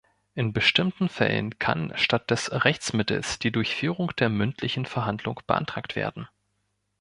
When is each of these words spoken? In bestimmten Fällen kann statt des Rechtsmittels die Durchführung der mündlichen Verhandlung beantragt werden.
In 0.33 0.51
bestimmten 0.51 1.09
Fällen 1.09 1.59
kann 1.59 1.91
statt 1.95 2.31
des 2.31 2.51
Rechtsmittels 2.51 3.37
die 3.37 3.51
Durchführung 3.51 4.09
der 4.15 4.29
mündlichen 4.29 4.87
Verhandlung 4.87 5.39
beantragt 5.45 5.95
werden. 5.95 6.27